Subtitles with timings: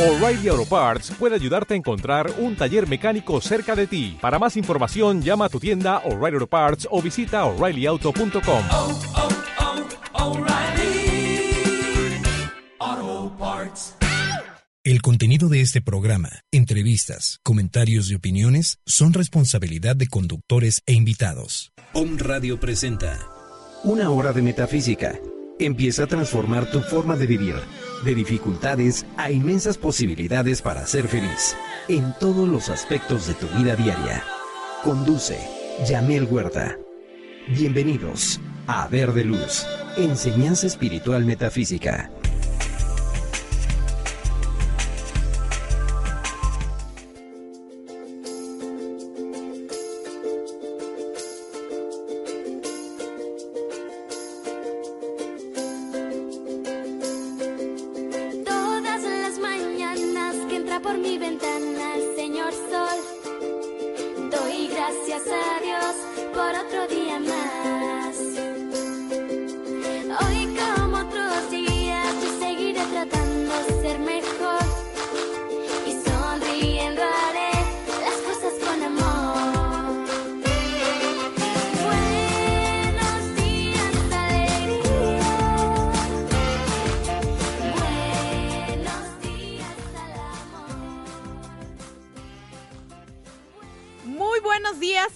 [0.00, 4.16] O'Reilly Auto Parts puede ayudarte a encontrar un taller mecánico cerca de ti.
[4.18, 8.64] Para más información, llama a tu tienda O'Reilly Auto Parts o visita oreillyauto.com.
[8.70, 8.98] oh,
[12.80, 13.94] oh, Parts.
[14.84, 21.74] El contenido de este programa, entrevistas, comentarios y opiniones son responsabilidad de conductores e invitados.
[21.92, 23.18] Om Radio presenta
[23.84, 25.20] Una hora de metafísica.
[25.58, 27.56] Empieza a transformar tu forma de vivir,
[28.04, 31.56] de dificultades a inmensas posibilidades para ser feliz,
[31.88, 34.22] en todos los aspectos de tu vida diaria.
[34.82, 35.38] Conduce
[35.86, 36.78] Yamel Huerta.
[37.48, 42.10] Bienvenidos a Verde Luz, Enseñanza Espiritual Metafísica.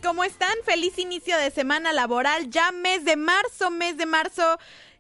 [0.03, 0.55] ¿Cómo están?
[0.65, 4.59] Feliz inicio de semana laboral, ya mes de marzo, mes de marzo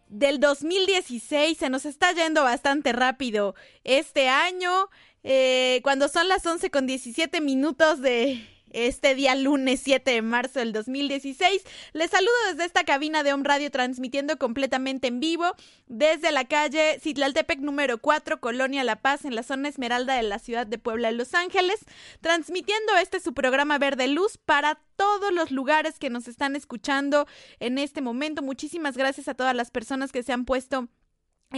[0.08, 4.90] del 2016, se nos está yendo bastante rápido este año,
[5.22, 10.58] eh, cuando son las 11 con 17 minutos de este día lunes 7 de marzo
[10.58, 11.62] del 2016.
[11.92, 15.46] Les saludo desde esta cabina de Home Radio transmitiendo completamente en vivo
[15.86, 20.38] desde la calle Citlaltepec número 4, Colonia La Paz, en la zona Esmeralda de la
[20.38, 21.78] ciudad de Puebla, Los Ángeles,
[22.20, 27.26] transmitiendo este su programa Verde Luz para todos los lugares que nos están escuchando
[27.60, 28.42] en este momento.
[28.42, 30.88] Muchísimas gracias a todas las personas que se han puesto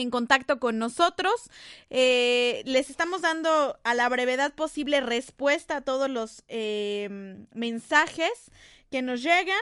[0.03, 1.51] en contacto con nosotros.
[1.91, 7.09] Eh, les estamos dando a la brevedad posible respuesta a todos los eh,
[7.53, 8.51] mensajes
[8.91, 9.61] que nos llegan.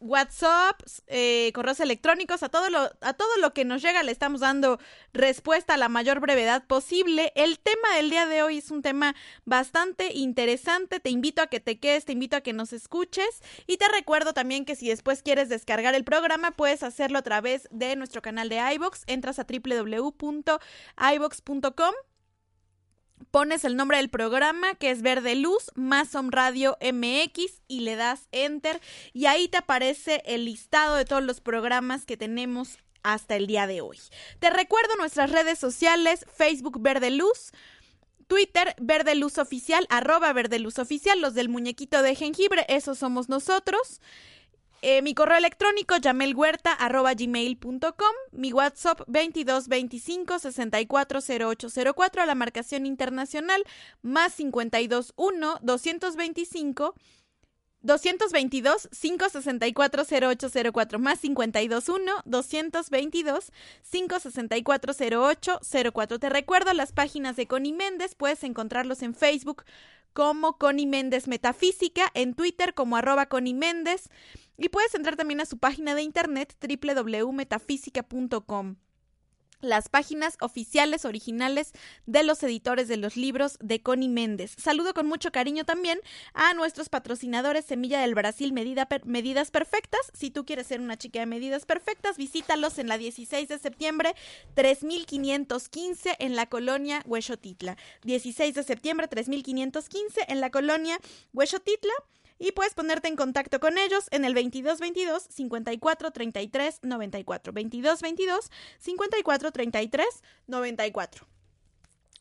[0.00, 4.40] WhatsApp, eh, correos electrónicos, a todo, lo, a todo lo que nos llega le estamos
[4.40, 4.78] dando
[5.12, 7.32] respuesta a la mayor brevedad posible.
[7.36, 11.00] El tema del día de hoy es un tema bastante interesante.
[11.00, 14.34] Te invito a que te quedes, te invito a que nos escuches y te recuerdo
[14.34, 18.48] también que si después quieres descargar el programa puedes hacerlo a través de nuestro canal
[18.48, 19.04] de iBox.
[19.06, 20.54] Entras a www.ibox.com
[23.30, 27.96] pones el nombre del programa que es Verde Luz más Home Radio MX y le
[27.96, 28.80] das enter
[29.12, 33.66] y ahí te aparece el listado de todos los programas que tenemos hasta el día
[33.66, 33.98] de hoy.
[34.40, 37.52] Te recuerdo nuestras redes sociales, Facebook Verde Luz,
[38.26, 43.28] Twitter Verde Luz Oficial, arroba Verde Luz Oficial, los del muñequito de jengibre, esos somos
[43.28, 44.00] nosotros.
[44.86, 46.44] Eh, mi correo electrónico gmail.com,
[48.32, 53.64] mi WhatsApp 2225 640804 a la marcación internacional
[54.02, 56.94] más 521 225
[57.80, 63.52] 222 564 0804 más 521 222
[63.90, 66.18] 564 0804.
[66.18, 69.64] Te recuerdo las páginas de Connie Méndez, puedes encontrarlos en Facebook
[70.14, 74.08] como Connie Méndez Metafísica, en Twitter como arroba Connie Méndez.
[74.56, 78.76] Y puedes entrar también a su página de internet www.metafísica.com
[79.64, 81.72] las páginas oficiales originales
[82.06, 84.54] de los editores de los libros de Connie Méndez.
[84.58, 85.98] Saludo con mucho cariño también
[86.34, 90.00] a nuestros patrocinadores Semilla del Brasil Medidas Perfectas.
[90.12, 94.14] Si tú quieres ser una chica de medidas perfectas, visítalos en la 16 de septiembre
[94.54, 97.76] 3515 en la colonia Huexotitla.
[98.04, 100.98] 16 de septiembre 3515 en la colonia
[101.32, 101.92] Huexotitla
[102.38, 109.52] y puedes ponerte en contacto con ellos en el 2222 54 33 94 2222 54
[109.52, 110.06] 33
[110.46, 111.26] 94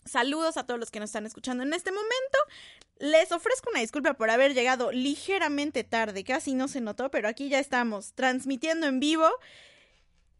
[0.05, 2.37] Saludos a todos los que nos están escuchando en este momento.
[2.99, 7.49] Les ofrezco una disculpa por haber llegado ligeramente tarde, casi no se notó, pero aquí
[7.49, 9.29] ya estamos transmitiendo en vivo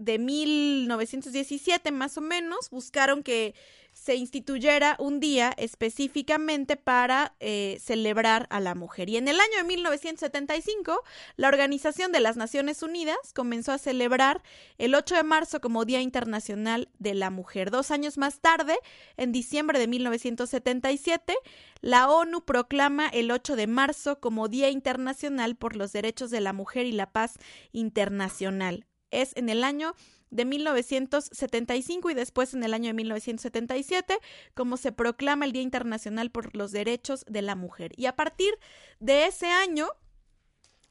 [0.00, 3.54] de 1917 más o menos, buscaron que
[3.92, 9.10] se instituyera un día específicamente para eh, celebrar a la mujer.
[9.10, 11.02] Y en el año de 1975,
[11.36, 14.42] la Organización de las Naciones Unidas comenzó a celebrar
[14.78, 17.70] el 8 de marzo como Día Internacional de la Mujer.
[17.70, 18.78] Dos años más tarde,
[19.16, 21.36] en diciembre de 1977,
[21.80, 26.52] la ONU proclama el 8 de marzo como Día Internacional por los Derechos de la
[26.52, 27.38] Mujer y la Paz
[27.72, 29.94] Internacional es en el año
[30.30, 34.18] de 1975 y después en el año de 1977,
[34.54, 37.92] como se proclama el Día Internacional por los Derechos de la Mujer.
[37.96, 38.58] Y a partir
[39.00, 39.88] de ese año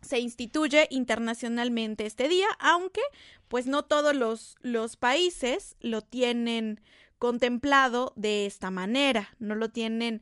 [0.01, 3.01] se instituye internacionalmente este día, aunque
[3.48, 6.81] pues no todos los, los países lo tienen
[7.18, 10.21] contemplado de esta manera, no lo tienen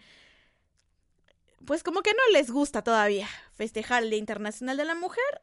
[1.66, 5.42] pues como que no les gusta todavía festejar el Día Internacional de la Mujer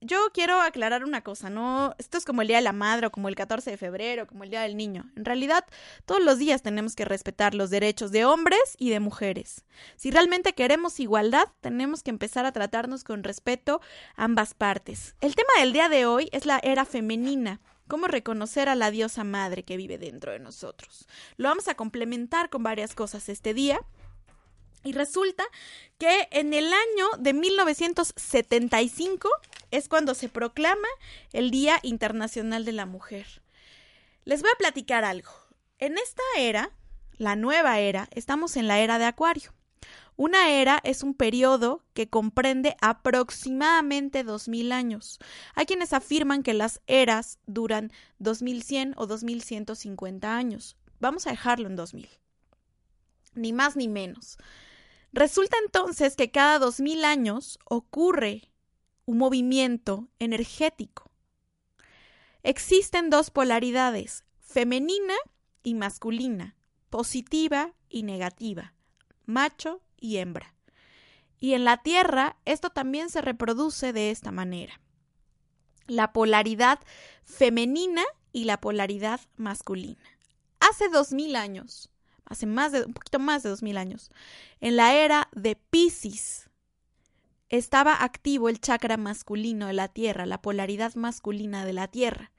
[0.00, 3.10] yo quiero aclarar una cosa, no, esto es como el Día de la Madre o
[3.10, 5.10] como el 14 de febrero, como el Día del Niño.
[5.16, 5.64] En realidad,
[6.04, 9.64] todos los días tenemos que respetar los derechos de hombres y de mujeres.
[9.96, 13.80] Si realmente queremos igualdad, tenemos que empezar a tratarnos con respeto
[14.16, 15.16] ambas partes.
[15.20, 17.60] El tema del día de hoy es la era femenina.
[17.88, 21.06] Cómo reconocer a la diosa madre que vive dentro de nosotros.
[21.36, 23.80] Lo vamos a complementar con varias cosas este día.
[24.82, 25.44] Y resulta
[25.98, 29.28] que en el año de 1975
[29.70, 30.88] es cuando se proclama
[31.32, 33.26] el Día Internacional de la Mujer.
[34.24, 35.30] Les voy a platicar algo.
[35.78, 36.70] En esta era,
[37.18, 39.52] la nueva era, estamos en la era de Acuario.
[40.16, 45.18] Una era es un periodo que comprende aproximadamente 2000 años.
[45.54, 50.76] Hay quienes afirman que las eras duran 2100 o 2150 años.
[51.00, 52.08] Vamos a dejarlo en 2000.
[53.34, 54.38] Ni más ni menos.
[55.12, 58.50] Resulta entonces que cada dos mil años ocurre
[59.06, 61.10] un movimiento energético.
[62.42, 65.14] Existen dos polaridades, femenina
[65.62, 66.56] y masculina,
[66.90, 68.74] positiva y negativa,
[69.24, 70.54] macho y hembra.
[71.38, 74.80] Y en la Tierra esto también se reproduce de esta manera.
[75.86, 76.80] La polaridad
[77.24, 80.02] femenina y la polaridad masculina.
[80.60, 81.90] Hace dos mil años,
[82.24, 84.10] hace más de un poquito más de dos mil años,
[84.60, 86.45] en la era de Pisces,
[87.48, 92.32] estaba activo el chakra masculino de la Tierra, la polaridad masculina de la Tierra,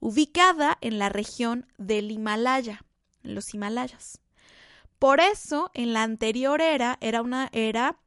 [0.00, 2.84] ubicada en la región del Himalaya,
[3.22, 4.20] en los Himalayas.
[4.98, 7.98] Por eso, en la anterior era era una era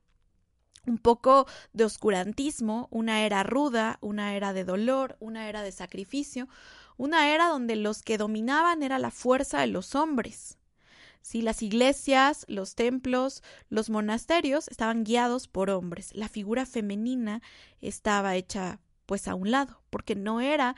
[0.88, 6.47] un poco de oscurantismo, una era ruda, una era de dolor, una era de sacrificio,
[6.97, 10.57] una era donde los que dominaban era la fuerza de los hombres.
[11.25, 16.12] Sí, las iglesias, los templos, los monasterios estaban guiados por hombres.
[16.13, 17.42] La figura femenina
[17.81, 20.76] estaba hecha pues a un lado, porque no era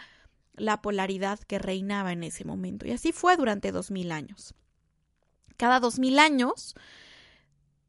[0.53, 2.87] la polaridad que reinaba en ese momento.
[2.87, 4.55] Y así fue durante dos mil años.
[5.57, 6.75] Cada dos mil años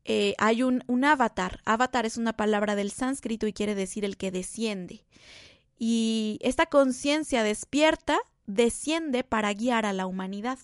[0.05, 1.61] eh, hay un, un avatar.
[1.65, 5.07] Avatar es una palabra del sánscrito y quiere decir el que desciende.
[5.79, 8.19] Y esta conciencia despierta
[8.49, 10.59] desciende para guiar a la humanidad.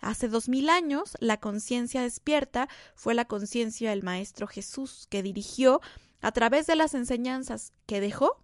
[0.00, 5.80] Hace dos mil años, la conciencia despierta fue la conciencia del Maestro Jesús, que dirigió
[6.20, 8.42] a través de las enseñanzas que dejó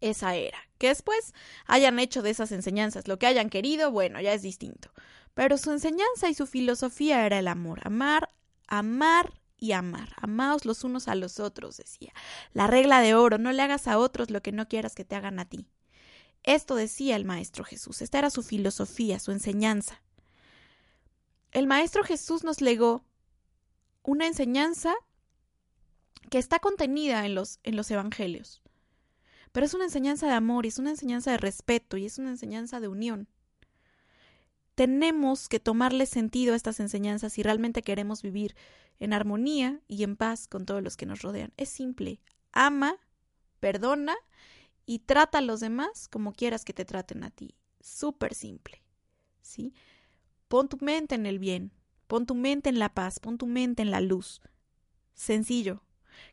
[0.00, 0.58] esa era.
[0.78, 1.34] Que después
[1.66, 4.90] hayan hecho de esas enseñanzas lo que hayan querido, bueno, ya es distinto.
[5.34, 8.30] Pero su enseñanza y su filosofía era el amor, amar,
[8.66, 10.14] amar y amar.
[10.16, 12.14] Amaos los unos a los otros, decía.
[12.54, 15.14] La regla de oro, no le hagas a otros lo que no quieras que te
[15.14, 15.68] hagan a ti.
[16.42, 20.02] Esto decía el Maestro Jesús, esta era su filosofía, su enseñanza.
[21.52, 23.04] El Maestro Jesús nos legó
[24.02, 24.94] una enseñanza
[26.30, 28.62] que está contenida en los, en los Evangelios,
[29.52, 32.30] pero es una enseñanza de amor, y es una enseñanza de respeto y es una
[32.30, 33.28] enseñanza de unión.
[34.76, 38.54] Tenemos que tomarle sentido a estas enseñanzas si realmente queremos vivir
[38.98, 41.52] en armonía y en paz con todos los que nos rodean.
[41.56, 42.20] Es simple,
[42.52, 42.96] ama,
[43.58, 44.16] perdona
[44.90, 47.54] y trata a los demás como quieras que te traten a ti.
[47.78, 48.82] Súper simple.
[49.40, 49.72] ¿Sí?
[50.48, 51.70] Pon tu mente en el bien,
[52.08, 54.40] pon tu mente en la paz, pon tu mente en la luz.
[55.14, 55.84] Sencillo.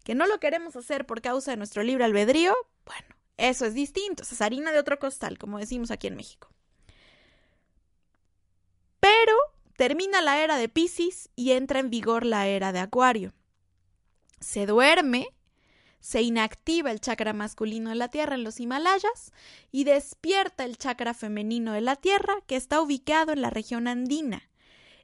[0.03, 4.23] Que no lo queremos hacer por causa de nuestro libre albedrío, bueno, eso es distinto,
[4.23, 6.49] es harina de otro costal, como decimos aquí en México.
[8.99, 9.35] Pero
[9.75, 13.35] termina la era de Pisces y entra en vigor la era de Acuario.
[14.39, 15.27] Se duerme,
[15.99, 19.31] se inactiva el chakra masculino de la Tierra en los Himalayas
[19.71, 24.49] y despierta el chakra femenino de la Tierra que está ubicado en la región andina,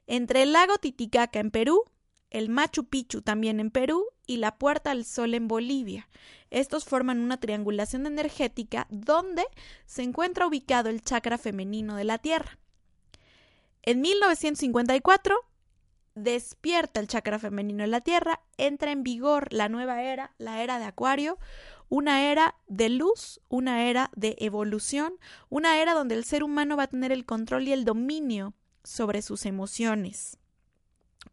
[0.06, 1.84] entre el lago Titicaca en Perú,
[2.30, 6.08] el Machu Picchu también en Perú y la Puerta del Sol en Bolivia.
[6.50, 9.44] Estos forman una triangulación energética donde
[9.86, 12.58] se encuentra ubicado el chakra femenino de la Tierra.
[13.82, 15.36] En 1954
[16.14, 20.78] despierta el chakra femenino de la Tierra, entra en vigor la nueva era, la era
[20.78, 21.38] de Acuario,
[21.88, 25.14] una era de luz, una era de evolución,
[25.48, 29.22] una era donde el ser humano va a tener el control y el dominio sobre
[29.22, 30.38] sus emociones.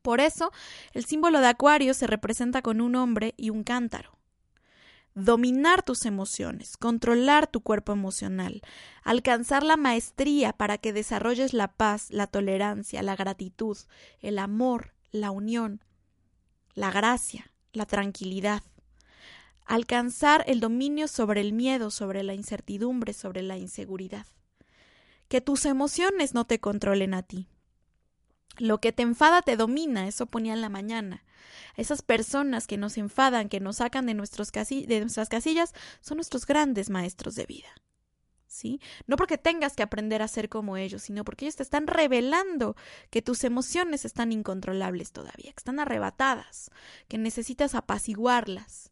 [0.02, 0.52] Por eso,
[0.94, 4.21] el símbolo de Acuario se representa con un hombre y un cántaro
[5.14, 8.62] dominar tus emociones, controlar tu cuerpo emocional,
[9.04, 13.78] alcanzar la maestría para que desarrolles la paz, la tolerancia, la gratitud,
[14.20, 15.84] el amor, la unión,
[16.74, 18.64] la gracia, la tranquilidad,
[19.66, 24.26] alcanzar el dominio sobre el miedo, sobre la incertidumbre, sobre la inseguridad.
[25.28, 27.48] Que tus emociones no te controlen a ti.
[28.62, 31.24] Lo que te enfada te domina, eso ponía en la mañana.
[31.76, 36.46] Esas personas que nos enfadan, que nos sacan de, nuestros de nuestras casillas, son nuestros
[36.46, 37.70] grandes maestros de vida.
[38.46, 38.80] ¿Sí?
[39.08, 42.76] No porque tengas que aprender a ser como ellos, sino porque ellos te están revelando
[43.10, 46.70] que tus emociones están incontrolables todavía, que están arrebatadas,
[47.08, 48.91] que necesitas apaciguarlas.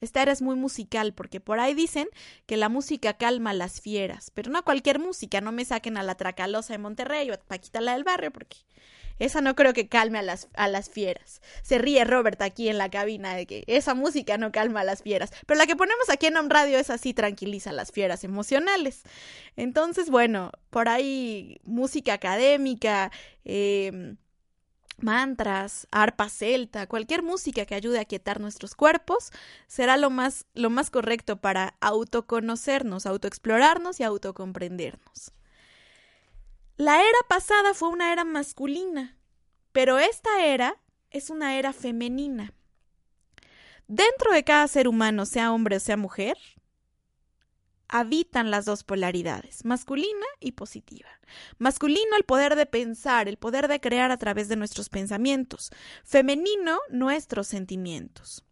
[0.00, 2.08] Esta era es muy musical porque por ahí dicen
[2.46, 6.02] que la música calma a las fieras, pero no cualquier música, no me saquen a
[6.02, 8.58] la Tracalosa de Monterrey o a Paquita la del barrio porque
[9.18, 11.40] esa no creo que calme a las, a las fieras.
[11.62, 15.02] Se ríe Robert aquí en la cabina de que esa música no calma a las
[15.02, 15.32] fieras.
[15.46, 19.02] Pero la que ponemos aquí en Home Radio es así, tranquiliza a las fieras emocionales.
[19.56, 23.12] Entonces, bueno, por ahí música académica,
[23.44, 24.16] eh,
[24.98, 29.30] mantras, arpa celta, cualquier música que ayude a quietar nuestros cuerpos,
[29.66, 35.32] será lo más, lo más correcto para autoconocernos, autoexplorarnos y autocomprendernos.
[36.76, 39.16] La era pasada fue una era masculina,
[39.72, 40.76] pero esta era
[41.10, 42.52] es una era femenina.
[43.86, 46.36] Dentro de cada ser humano, sea hombre o sea mujer,
[47.94, 51.08] habitan las dos polaridades, masculina y positiva.
[51.58, 55.70] Masculino el poder de pensar, el poder de crear a través de nuestros pensamientos.
[56.02, 58.42] Femenino nuestros sentimientos.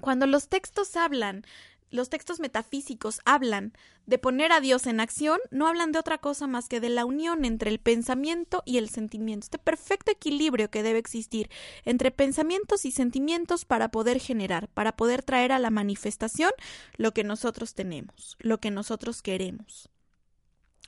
[0.00, 1.44] Cuando los textos hablan
[1.90, 3.72] los textos metafísicos hablan
[4.06, 7.04] de poner a Dios en acción, no hablan de otra cosa más que de la
[7.04, 11.50] unión entre el pensamiento y el sentimiento, este perfecto equilibrio que debe existir
[11.84, 16.52] entre pensamientos y sentimientos para poder generar, para poder traer a la manifestación
[16.96, 19.90] lo que nosotros tenemos, lo que nosotros queremos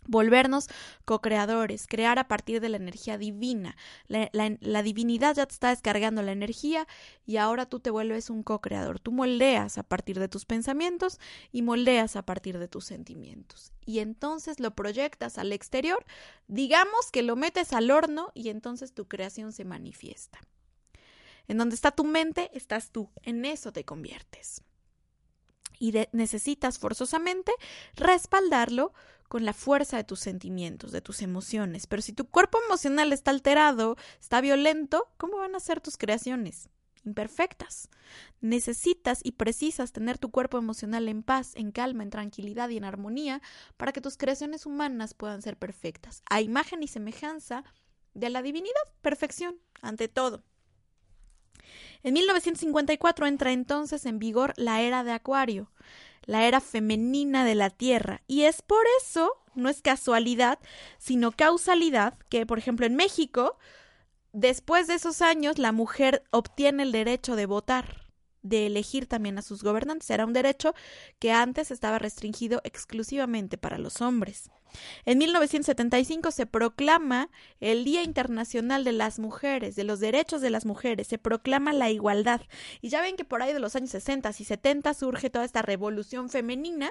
[0.07, 0.69] volvernos
[1.05, 3.77] co-creadores, crear a partir de la energía divina.
[4.09, 6.87] La, divinidad ya te está descargando la energía
[7.25, 8.99] y ahora tú te vuelves un co-creador.
[8.99, 11.19] Tú moldeas a partir de tus pensamientos
[11.53, 13.73] y moldeas a partir de tus sentimientos.
[13.85, 16.05] Y entonces lo proyectas al exterior,
[16.49, 20.41] digamos que lo metes al horno y entonces tu creación se manifiesta.
[21.49, 23.11] En donde está tu mente, estás tú.
[23.23, 24.63] En eso te conviertes.
[25.79, 27.53] Y necesitas forzosamente
[27.97, 28.93] respaldarlo
[29.33, 31.87] con la fuerza de tus sentimientos, de tus emociones.
[31.87, 36.69] Pero si tu cuerpo emocional está alterado, está violento, ¿cómo van a ser tus creaciones?
[37.07, 37.89] Imperfectas.
[38.43, 42.85] Necesitas y precisas tener tu cuerpo emocional en paz, en calma, en tranquilidad y en
[42.85, 43.41] armonía
[43.79, 47.65] para que tus creaciones humanas puedan ser perfectas, a imagen y semejanza
[48.13, 50.45] de la divinidad, perfección, ante todo.
[52.03, 55.73] En 1954 entra entonces en vigor la era de Acuario
[56.25, 58.23] la era femenina de la Tierra.
[58.27, 60.59] Y es por eso, no es casualidad,
[60.99, 63.59] sino causalidad, que por ejemplo en México,
[64.33, 68.03] después de esos años, la mujer obtiene el derecho de votar
[68.43, 70.11] de elegir también a sus gobernantes.
[70.11, 70.75] Era un derecho
[71.19, 74.51] que antes estaba restringido exclusivamente para los hombres.
[75.05, 77.29] En 1975 se proclama
[77.61, 81.91] el Día Internacional de las Mujeres, de los Derechos de las Mujeres, se proclama la
[81.91, 82.41] igualdad.
[82.81, 85.63] Y ya ven que por ahí de los años 60 y 70 surge toda esta
[85.63, 86.91] revolución femenina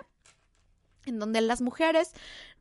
[1.06, 2.12] en donde las mujeres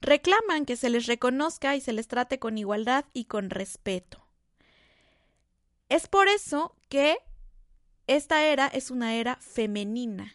[0.00, 4.26] reclaman que se les reconozca y se les trate con igualdad y con respeto.
[5.90, 7.18] Es por eso que
[8.10, 10.34] esta era es una era femenina.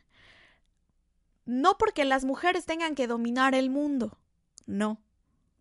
[1.46, 4.18] No porque las mujeres tengan que dominar el mundo,
[4.66, 5.02] no,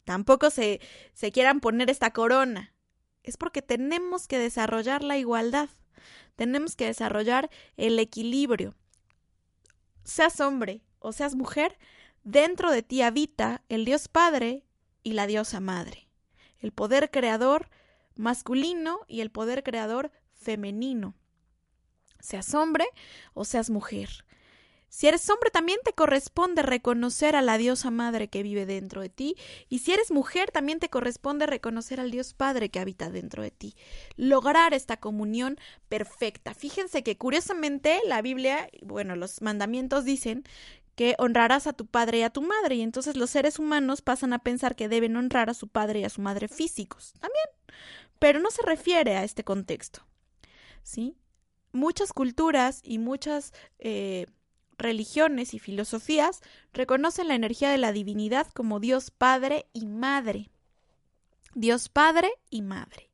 [0.05, 0.81] tampoco se,
[1.13, 2.73] se quieran poner esta corona.
[3.25, 5.69] Es porque tenemos que desarrollar la igualdad,
[6.37, 8.77] tenemos que desarrollar el equilibrio.
[10.05, 11.77] Seas hombre o seas mujer,
[12.23, 14.65] dentro de ti habita el Dios Padre
[15.03, 16.09] y la diosa Madre,
[16.61, 17.71] el poder creador
[18.15, 21.17] masculino y el poder creador femenino.
[22.25, 22.87] Seas hombre
[23.35, 24.25] o seas mujer.
[24.89, 29.11] Si eres hombre, también te corresponde reconocer a la diosa madre que vive dentro de
[29.11, 29.37] ti.
[29.69, 33.51] Y si eres mujer, también te corresponde reconocer al Dios Padre que habita dentro de
[33.51, 33.77] ti.
[34.17, 35.59] Lograr esta comunión
[35.91, 36.55] perfecta.
[36.55, 40.45] Fíjense que curiosamente la Biblia, bueno, los mandamientos dicen
[40.95, 42.77] que honrarás a tu padre y a tu madre.
[42.77, 46.05] Y entonces los seres humanos pasan a pensar que deben honrar a su padre y
[46.05, 47.13] a su madre físicos.
[47.21, 47.47] También.
[48.19, 50.07] Pero no se refiere a este contexto.
[50.85, 51.17] ¿Sí?
[51.75, 53.53] Muchas culturas y muchas.
[53.79, 54.27] Eh,
[54.77, 56.41] religiones y filosofías
[56.73, 60.51] reconocen la energía de la divinidad como Dios Padre y Madre.
[61.55, 63.11] Dios Padre y Madre.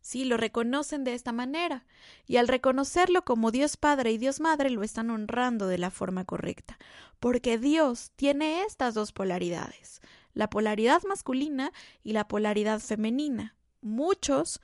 [0.00, 1.86] Sí, lo reconocen de esta manera,
[2.26, 6.26] y al reconocerlo como Dios Padre y Dios Madre lo están honrando de la forma
[6.26, 6.78] correcta,
[7.20, 10.02] porque Dios tiene estas dos polaridades,
[10.34, 13.54] la polaridad masculina y la polaridad femenina.
[13.80, 14.60] Muchos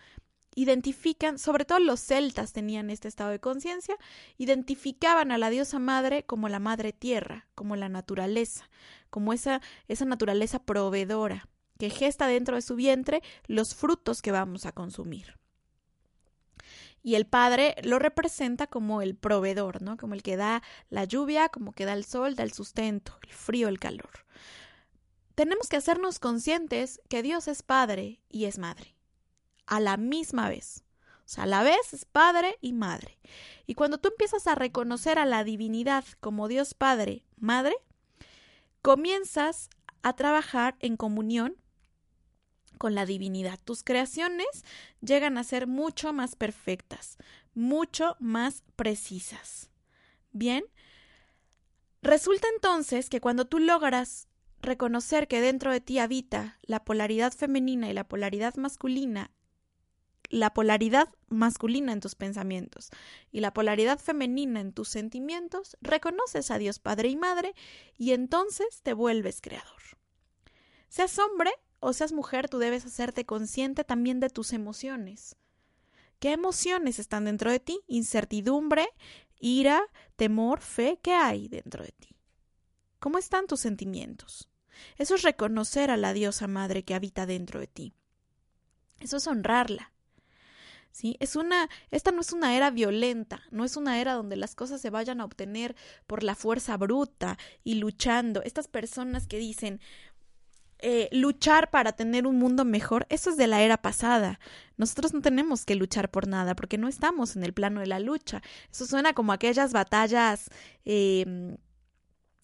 [0.61, 3.97] identifican, sobre todo los celtas tenían este estado de conciencia,
[4.37, 8.69] identificaban a la diosa madre como la madre tierra, como la naturaleza,
[9.09, 11.49] como esa, esa naturaleza proveedora,
[11.79, 15.38] que gesta dentro de su vientre los frutos que vamos a consumir.
[17.02, 19.97] Y el padre lo representa como el proveedor, ¿no?
[19.97, 23.33] Como el que da la lluvia, como que da el sol, da el sustento, el
[23.33, 24.26] frío, el calor.
[25.35, 29.00] Tenemos que hacernos conscientes que Dios es padre y es madre
[29.71, 30.85] a la misma vez.
[31.25, 33.19] O sea, a la vez es padre y madre.
[33.67, 37.77] Y cuando tú empiezas a reconocer a la divinidad como Dios Padre, Madre,
[38.83, 39.71] comienzas
[40.03, 41.57] a trabajar en comunión
[42.79, 43.61] con la divinidad.
[43.65, 44.65] Tus creaciones
[45.00, 47.17] llegan a ser mucho más perfectas,
[47.55, 49.71] mucho más precisas.
[50.33, 50.65] Bien,
[52.03, 54.27] resulta entonces que cuando tú logras
[54.62, 59.31] reconocer que dentro de ti habita la polaridad femenina y la polaridad masculina
[60.31, 62.90] la polaridad masculina en tus pensamientos
[63.31, 67.55] y la polaridad femenina en tus sentimientos, reconoces a Dios Padre y Madre
[67.99, 69.83] y entonces te vuelves creador.
[70.88, 75.37] Seas hombre o seas mujer, tú debes hacerte consciente también de tus emociones.
[76.21, 77.81] ¿Qué emociones están dentro de ti?
[77.87, 78.88] Incertidumbre,
[79.38, 79.83] ira,
[80.16, 82.09] temor, fe, ¿qué hay dentro de ti?
[82.99, 84.49] ¿Cómo están tus sentimientos?
[84.97, 87.95] Eso es reconocer a la diosa madre que habita dentro de ti.
[89.01, 89.93] Eso es honrarla.
[90.90, 91.16] ¿Sí?
[91.20, 94.81] Es una, esta no es una era violenta, no es una era donde las cosas
[94.81, 95.76] se vayan a obtener
[96.07, 98.42] por la fuerza bruta y luchando.
[98.42, 99.81] Estas personas que dicen,
[100.83, 104.40] eh, luchar para tener un mundo mejor, eso es de la era pasada.
[104.79, 108.00] Nosotros no tenemos que luchar por nada porque no estamos en el plano de la
[108.00, 108.42] lucha.
[108.72, 110.48] Eso suena como aquellas batallas
[110.87, 111.57] eh,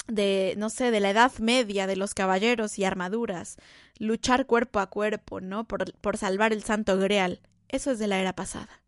[0.08, 3.56] de, no sé, de la Edad Media, de los caballeros y armaduras.
[3.98, 5.66] Luchar cuerpo a cuerpo, ¿no?
[5.66, 7.40] Por, por salvar el santo grial.
[7.68, 8.82] Eso es de la era pasada.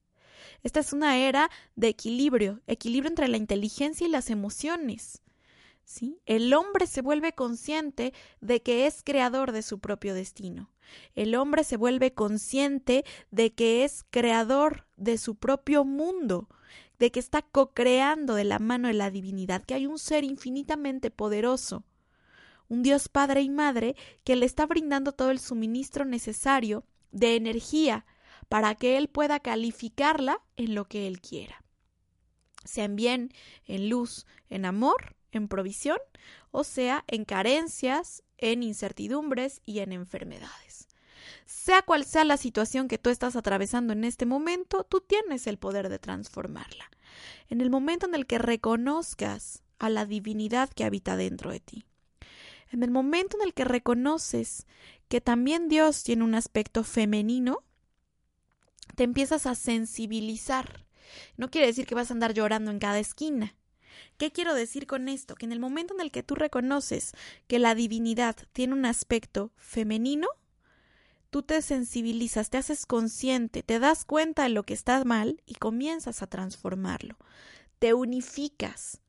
[0.62, 5.23] Esta es una era de equilibrio, equilibrio entre la inteligencia y las emociones.
[5.85, 6.21] ¿Sí?
[6.27, 10.71] El hombre se vuelve consciente de que es creador de su propio destino.
[11.14, 16.49] El hombre se vuelve consciente de que es creador de su propio mundo,
[16.99, 21.11] de que está co-creando de la mano de la divinidad, que hay un ser infinitamente
[21.11, 21.85] poderoso,
[22.69, 28.05] un Dios Padre y Madre que le está brindando todo el suministro necesario de energía
[28.49, 31.65] para que Él pueda calificarla en lo que Él quiera.
[32.65, 33.33] Sea en bien,
[33.67, 35.99] en luz, en amor, en provisión,
[36.51, 40.89] o sea, en carencias, en incertidumbres y en enfermedades.
[41.45, 45.59] Sea cual sea la situación que tú estás atravesando en este momento, tú tienes el
[45.59, 46.91] poder de transformarla.
[47.49, 51.85] En el momento en el que reconozcas a la divinidad que habita dentro de ti.
[52.71, 54.67] En el momento en el que reconoces
[55.09, 57.65] que también Dios tiene un aspecto femenino,
[58.99, 60.85] te empiezas a sensibilizar.
[61.37, 63.55] No quiere decir que vas a andar llorando en cada esquina.
[64.17, 65.37] ¿Qué quiero decir con esto?
[65.37, 67.13] Que en el momento en el que tú reconoces
[67.47, 70.27] que la divinidad tiene un aspecto femenino,
[71.31, 75.55] tú te sensibilizas, te haces consciente, te das cuenta de lo que está mal y
[75.55, 77.19] comienzas a transformarlo.
[77.79, 79.01] Te unificas,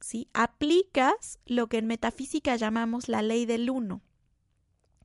[0.00, 0.30] ¿sí?
[0.32, 4.00] Aplicas lo que en metafísica llamamos la ley del uno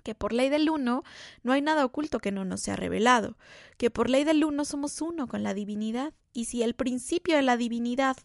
[0.03, 1.03] que por ley del uno
[1.41, 3.37] no hay nada oculto que no nos sea revelado,
[3.77, 7.41] que por ley del uno somos uno con la divinidad, y si el principio de
[7.41, 8.17] la divinidad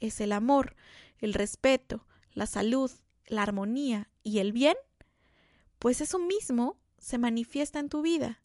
[0.00, 0.76] es el amor,
[1.18, 2.90] el respeto, la salud,
[3.26, 4.76] la armonía y el bien,
[5.78, 8.42] pues eso mismo se manifiesta en tu vida.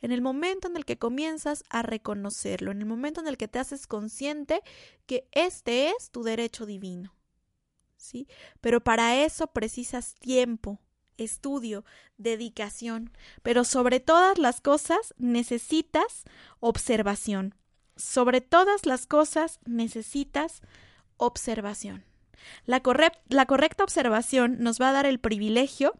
[0.00, 3.48] En el momento en el que comienzas a reconocerlo, en el momento en el que
[3.48, 4.60] te haces consciente
[5.06, 7.14] que este es tu derecho divino.
[7.96, 8.26] ¿Sí?
[8.60, 10.80] Pero para eso precisas tiempo,
[11.18, 11.84] estudio,
[12.16, 16.24] dedicación, pero sobre todas las cosas necesitas
[16.60, 17.54] observación.
[17.96, 20.62] Sobre todas las cosas necesitas
[21.16, 22.04] observación.
[22.64, 25.94] La, correcta observación nos va a dar el privilegio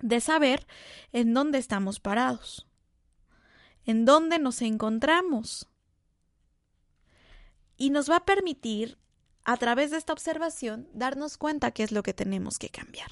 [0.00, 0.66] de saber
[1.12, 2.66] en dónde estamos parados,
[3.84, 5.68] en dónde nos encontramos.
[7.76, 8.98] Y nos va a permitir,
[9.44, 13.10] a través de esta observación, darnos cuenta qué es lo que tenemos que cambiar.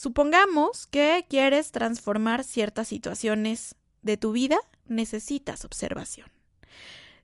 [0.00, 4.56] Supongamos que quieres transformar ciertas situaciones de tu vida,
[4.86, 6.30] necesitas observación.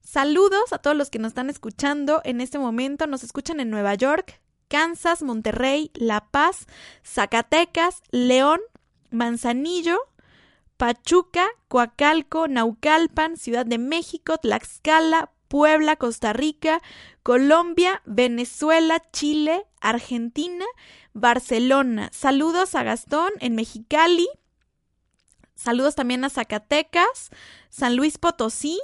[0.00, 3.06] Saludos a todos los que nos están escuchando en este momento.
[3.06, 6.66] Nos escuchan en Nueva York, Kansas, Monterrey, La Paz,
[7.06, 8.60] Zacatecas, León,
[9.12, 10.00] Manzanillo,
[10.76, 16.82] Pachuca, Coacalco, Naucalpan, Ciudad de México, Tlaxcala, Puebla, Costa Rica,
[17.22, 20.64] Colombia, Venezuela, Chile, Argentina,
[21.12, 22.10] Barcelona.
[22.12, 24.26] Saludos a Gastón en Mexicali.
[25.54, 27.30] Saludos también a Zacatecas,
[27.68, 28.80] San Luis Potosí,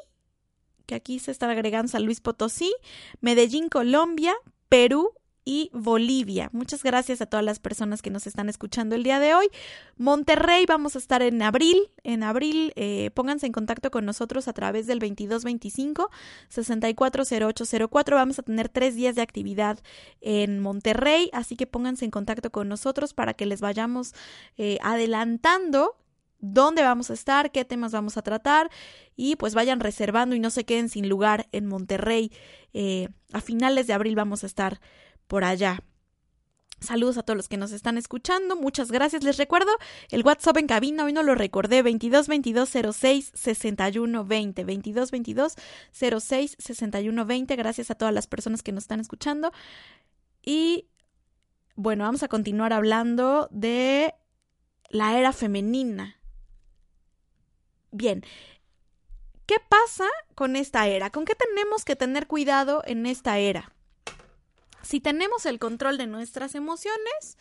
[0.86, 2.74] que aquí se está agregando San Luis Potosí,
[3.20, 4.34] Medellín, Colombia,
[4.68, 5.12] Perú,
[5.44, 6.50] y Bolivia.
[6.52, 9.48] Muchas gracias a todas las personas que nos están escuchando el día de hoy.
[9.96, 11.90] Monterrey vamos a estar en abril.
[12.04, 16.10] En abril eh, pónganse en contacto con nosotros a través del 2225
[16.48, 18.16] 640804.
[18.16, 19.78] Vamos a tener tres días de actividad
[20.20, 24.14] en Monterrey, así que pónganse en contacto con nosotros para que les vayamos
[24.56, 25.96] eh, adelantando
[26.40, 28.70] dónde vamos a estar, qué temas vamos a tratar
[29.14, 32.32] y pues vayan reservando y no se queden sin lugar en Monterrey.
[32.72, 34.80] Eh, a finales de abril vamos a estar
[35.30, 35.78] por allá.
[36.80, 38.56] Saludos a todos los que nos están escuchando.
[38.56, 39.22] Muchas gracias.
[39.22, 39.70] Les recuerdo
[40.10, 41.04] el WhatsApp en cabina.
[41.04, 41.82] Hoy no lo recordé.
[41.82, 44.64] 22 22 06 61 20.
[44.64, 45.54] 22 22
[45.92, 47.56] 06 61 20.
[47.56, 49.52] Gracias a todas las personas que nos están escuchando.
[50.42, 50.88] Y
[51.76, 54.12] bueno, vamos a continuar hablando de
[54.88, 56.16] la era femenina.
[57.92, 58.24] Bien.
[59.46, 61.10] ¿Qué pasa con esta era?
[61.10, 63.72] ¿Con qué tenemos que tener cuidado en esta era?
[64.90, 67.38] Si tenemos el control de nuestras emociones,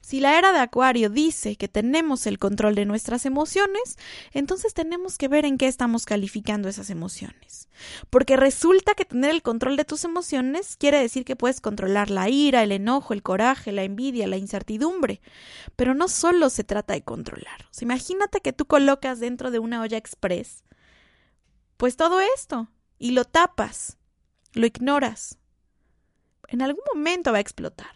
[0.00, 3.96] si la era de Acuario dice que tenemos el control de nuestras emociones,
[4.32, 7.68] entonces tenemos que ver en qué estamos calificando esas emociones.
[8.10, 12.28] Porque resulta que tener el control de tus emociones quiere decir que puedes controlar la
[12.30, 15.20] ira, el enojo, el coraje, la envidia, la incertidumbre.
[15.76, 17.68] Pero no solo se trata de controlar.
[17.80, 20.64] imagínate que tú colocas dentro de una olla express,
[21.76, 22.66] pues todo esto,
[22.98, 23.98] y lo tapas,
[24.52, 25.38] lo ignoras,
[26.48, 27.94] en algún momento va a explotar.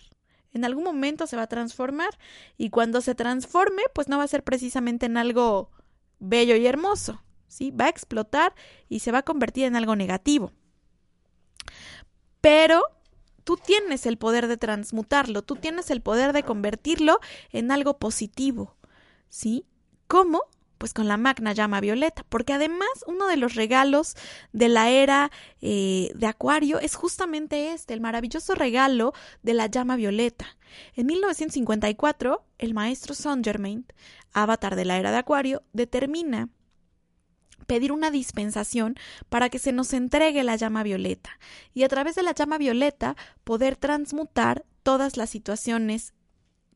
[0.53, 2.11] En algún momento se va a transformar
[2.59, 5.71] y cuando se transforme, pues no va a ser precisamente en algo
[6.19, 7.71] bello y hermoso, ¿sí?
[7.71, 8.55] Va a explotar
[8.89, 10.53] y se va a convertir en algo negativo.
[12.43, 12.83] Pero
[13.45, 17.19] tú tienes el poder de transmutarlo, tú tienes el poder de convertirlo
[17.51, 18.77] en algo positivo,
[19.31, 19.65] ¿sí?
[20.07, 20.43] ¿Cómo?
[20.83, 24.17] Pues con la magna llama violeta, porque además uno de los regalos
[24.53, 29.13] de la era eh, de Acuario es justamente este, el maravilloso regalo
[29.45, 30.57] de la llama violeta.
[30.97, 33.87] En 1954, el maestro Saint Germain,
[34.33, 36.49] avatar de la era de Acuario, determina
[37.69, 38.97] pedir una dispensación
[39.29, 41.39] para que se nos entregue la llama violeta
[41.73, 43.15] y a través de la llama violeta
[43.45, 46.13] poder transmutar todas las situaciones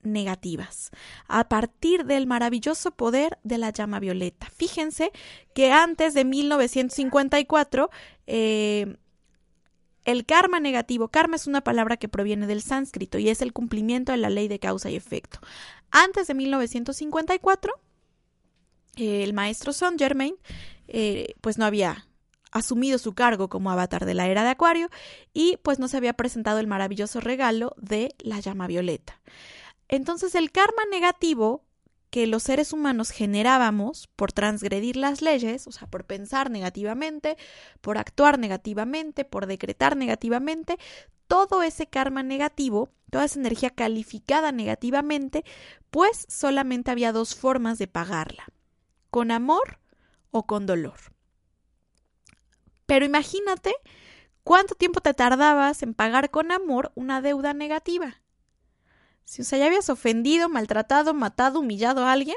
[0.07, 0.91] negativas
[1.29, 4.49] a partir del maravilloso poder de la llama violeta.
[4.57, 5.11] Fíjense
[5.55, 7.91] que antes de 1954
[8.27, 8.97] eh,
[10.07, 14.13] el karma negativo, karma es una palabra que proviene del sánscrito y es el cumplimiento
[14.13, 15.41] de la ley de causa y efecto.
[15.91, 17.73] Antes de 1954,
[18.97, 20.37] el maestro Saint Germain,
[20.87, 22.07] eh, pues no había
[22.53, 24.89] asumido su cargo como avatar de la era de Acuario
[25.35, 29.21] y pues no se había presentado el maravilloso regalo de la llama violeta.
[29.89, 31.65] Entonces el karma negativo
[32.11, 37.37] que los seres humanos generábamos por transgredir las leyes, o sea, por pensar negativamente,
[37.81, 40.79] por actuar negativamente, por decretar negativamente,
[41.27, 45.45] todo ese karma negativo, toda esa energía calificada negativamente,
[45.91, 48.47] pues solamente había dos formas de pagarla,
[49.11, 49.79] con amor
[50.31, 50.99] o con dolor.
[52.87, 53.75] Pero imagínate
[54.45, 58.23] cuánto tiempo te tardabas en pagar con amor una deuda negativa.
[59.27, 62.37] Si, o sea, ya habías ofendido, maltratado, matado, humillado a alguien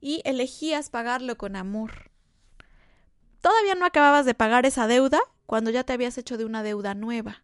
[0.00, 2.10] y elegías pagarlo con amor.
[3.40, 6.94] Todavía no acababas de pagar esa deuda cuando ya te habías hecho de una deuda
[6.94, 7.42] nueva.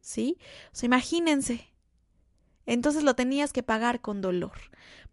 [0.00, 0.38] ¿Sí?
[0.72, 1.72] O sea, imagínense.
[2.66, 4.58] Entonces lo tenías que pagar con dolor.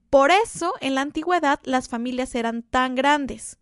[0.10, 3.60] Por eso, en la antigüedad, las familias eran tan grandes.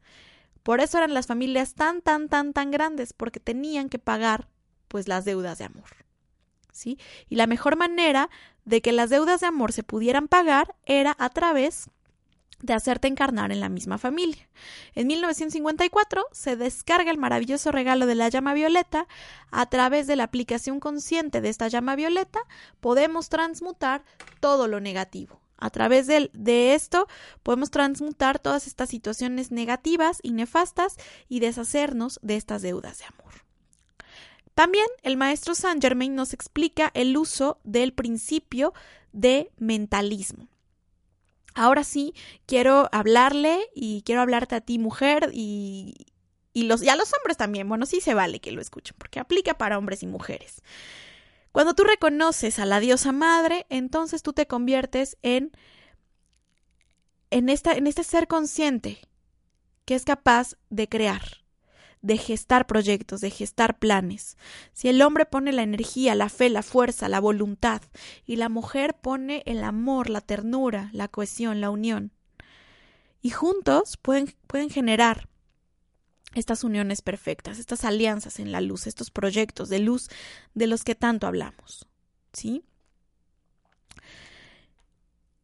[0.63, 4.47] Por eso eran las familias tan, tan, tan, tan grandes, porque tenían que pagar,
[4.87, 6.04] pues, las deudas de amor.
[6.83, 6.97] Y
[7.29, 8.29] la mejor manera
[8.65, 11.89] de que las deudas de amor se pudieran pagar era a través
[12.61, 14.47] de hacerte encarnar en la misma familia.
[14.93, 19.07] En 1954 se descarga el maravilloso regalo de la llama violeta.
[19.51, 22.39] A través de la aplicación consciente de esta llama violeta
[22.79, 24.03] podemos transmutar
[24.39, 25.41] todo lo negativo.
[25.57, 27.07] A través de, esto
[27.41, 30.97] podemos transmutar todas estas situaciones negativas y nefastas
[31.29, 33.44] y deshacernos de estas deudas de amor.
[34.55, 38.73] También el maestro Saint Germain nos explica el uso del principio
[39.11, 40.47] de mentalismo.
[41.53, 42.13] Ahora sí,
[42.45, 46.07] quiero hablarle y quiero hablarte a ti, mujer, y,
[46.53, 47.67] y, los, a los hombres también.
[47.67, 50.61] Bueno, sí se vale que lo escuchen, porque aplica para hombres y mujeres.
[51.51, 55.51] Cuando tú reconoces a la diosa madre, entonces tú te conviertes en,
[57.29, 58.99] en, esta, en este ser consciente
[59.85, 61.44] que es capaz de crear,
[62.05, 64.37] de gestar proyectos, de gestar planes.
[64.73, 67.81] Si el hombre pone la energía, la fe, la fuerza, la voluntad,
[68.27, 72.11] y la mujer pone el amor, la ternura, la cohesión, la unión.
[73.23, 75.27] Y juntos pueden, pueden generar
[76.35, 80.09] estas uniones perfectas, estas alianzas en la luz, estos proyectos de luz
[80.53, 81.87] de los que tanto hablamos.
[82.33, 82.63] ¿Sí?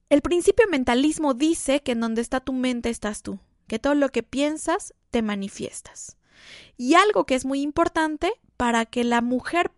[0.10, 4.10] El principio mentalismo dice que en donde está tu mente estás tú, que todo lo
[4.10, 6.18] que piensas te manifiestas.
[6.78, 9.72] Y algo que es muy importante para que la mujer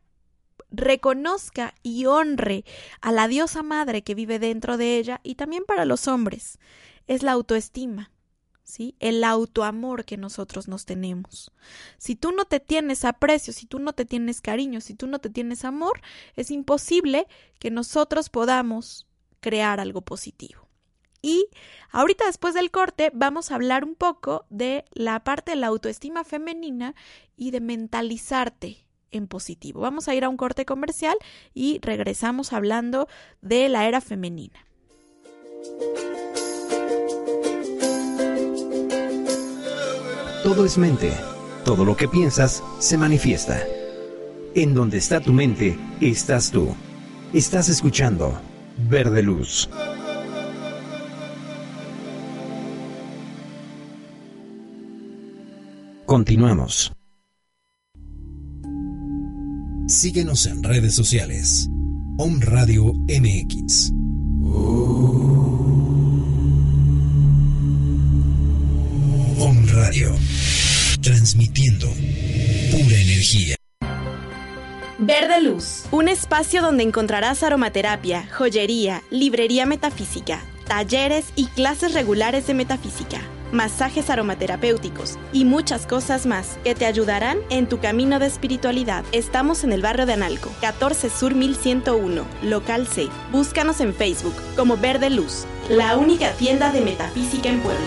[0.73, 2.65] reconozca y honre
[2.99, 6.59] a la diosa madre que vive dentro de ella y también para los hombres
[7.07, 8.09] es la autoestima.
[8.65, 8.95] ¿Sí?
[8.99, 11.51] El autoamor que nosotros nos tenemos.
[11.97, 15.19] Si tú no te tienes aprecio, si tú no te tienes cariño, si tú no
[15.19, 16.01] te tienes amor,
[16.37, 17.27] es imposible
[17.59, 19.05] que nosotros podamos
[19.41, 20.69] crear algo positivo.
[21.23, 21.47] Y
[21.89, 26.25] ahorita después del corte vamos a hablar un poco de la parte de la autoestima
[26.25, 26.93] femenina
[27.37, 29.79] y de mentalizarte en positivo.
[29.79, 31.15] Vamos a ir a un corte comercial
[31.53, 33.07] y regresamos hablando
[33.41, 34.67] de la era femenina.
[40.43, 41.13] Todo es mente.
[41.63, 43.65] Todo lo que piensas se manifiesta.
[44.55, 46.75] En donde está tu mente, estás tú.
[47.31, 48.37] Estás escuchando
[48.77, 49.69] Verde Luz.
[56.13, 56.93] Continuamos.
[59.87, 61.67] Síguenos en redes sociales.
[62.19, 63.89] Om Radio MX.
[69.39, 70.15] Om Radio.
[71.01, 73.55] Transmitiendo pura energía.
[74.99, 82.53] Verde Luz, un espacio donde encontrarás aromaterapia, joyería, librería metafísica, talleres y clases regulares de
[82.53, 89.05] metafísica masajes aromaterapéuticos y muchas cosas más que te ayudarán en tu camino de espiritualidad.
[89.11, 93.07] Estamos en el barrio de Analco, 14 Sur 1101, local C.
[93.31, 97.79] Búscanos en Facebook como Verde Luz, la única tienda de metafísica en Puebla.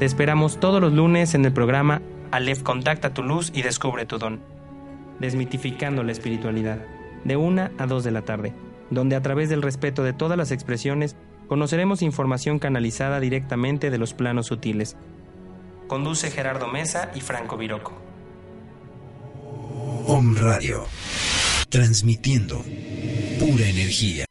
[0.00, 4.18] Te esperamos todos los lunes en el programa Aleph Contacta tu luz y descubre tu
[4.18, 4.40] don,
[5.20, 6.93] desmitificando la espiritualidad
[7.24, 8.52] de 1 a 2 de la tarde,
[8.90, 11.16] donde a través del respeto de todas las expresiones
[11.48, 14.96] conoceremos información canalizada directamente de los planos sutiles.
[15.86, 17.92] Conduce Gerardo Mesa y Franco Viroco.
[20.06, 20.86] Om Radio,
[21.68, 22.62] transmitiendo
[23.38, 24.26] pura energía.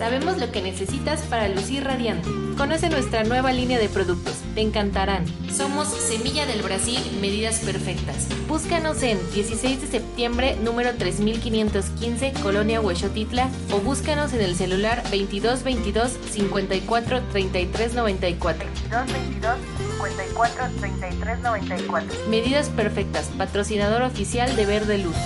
[0.00, 2.26] Sabemos lo que necesitas para lucir radiante.
[2.56, 4.32] Conoce nuestra nueva línea de productos.
[4.54, 5.26] Te encantarán.
[5.52, 8.26] Somos Semilla del Brasil, medidas perfectas.
[8.48, 16.12] Búscanos en 16 de septiembre, número 3515, Colonia Huechotitla, o búscanos en el celular 2222
[16.30, 18.68] 54 33 94.
[18.90, 19.56] 2222
[19.98, 22.08] 54 33 94.
[22.30, 25.16] Medidas perfectas, patrocinador oficial de Verde Luz.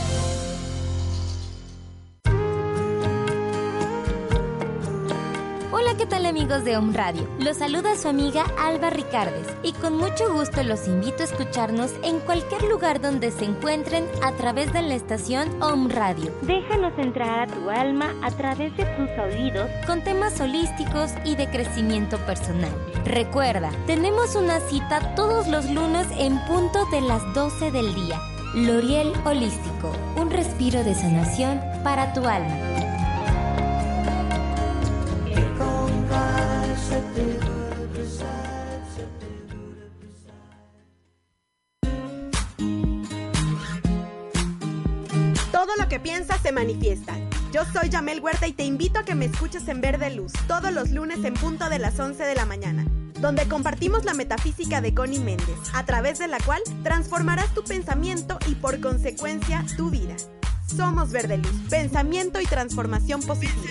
[6.04, 7.26] ¿Qué tal amigos de Home Radio?
[7.38, 12.20] Los saluda su amiga Alba Ricardes y con mucho gusto los invito a escucharnos en
[12.20, 16.30] cualquier lugar donde se encuentren a través de la estación Home Radio.
[16.42, 21.48] Déjanos entrar a tu alma a través de tus oídos con temas holísticos y de
[21.48, 22.72] crecimiento personal.
[23.06, 28.20] Recuerda, tenemos una cita todos los lunes en punto de las 12 del día.
[28.54, 32.83] L'Oriel Holístico, un respiro de sanación para tu alma.
[45.50, 47.16] Todo lo que piensas se manifiesta.
[47.52, 50.72] Yo soy Jamel Huerta y te invito a que me escuches en Verde Luz todos
[50.72, 52.84] los lunes en punto de las 11 de la mañana,
[53.20, 58.38] donde compartimos la metafísica de Connie Méndez, a través de la cual transformarás tu pensamiento
[58.46, 60.14] y por consecuencia tu vida.
[60.66, 63.70] Somos Verde Luz, pensamiento y transformación positiva.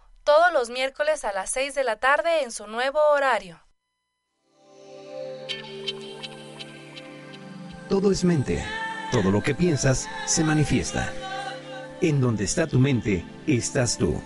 [0.23, 3.61] todos los miércoles a las 6 de la tarde en su nuevo horario.
[7.89, 8.63] Todo es mente.
[9.11, 11.11] Todo lo que piensas se manifiesta.
[11.99, 14.21] En donde está tu mente, estás tú.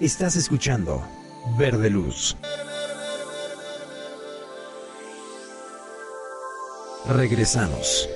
[0.00, 1.06] Estás escuchando
[1.58, 2.36] Verde Luz.
[7.06, 8.08] Regresamos.